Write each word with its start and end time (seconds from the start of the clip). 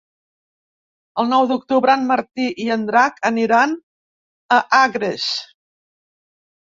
El 1.23 1.29
nou 1.33 1.43
d'octubre 1.51 1.93
en 1.99 2.07
Martí 2.11 2.47
i 2.65 2.67
en 2.77 2.87
Drac 2.87 3.21
aniran 3.31 3.77
a 4.59 4.61
Agres. 4.79 5.31